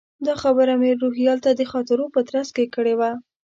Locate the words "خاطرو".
1.71-2.05